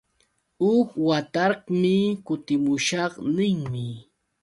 [0.63, 1.95] Huk watarqmi
[2.25, 3.85] kutimushaq ninmi.